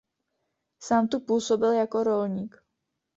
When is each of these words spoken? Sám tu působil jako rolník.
Sám 0.79 1.07
tu 1.07 1.19
působil 1.19 1.71
jako 1.71 2.03
rolník. 2.03 2.61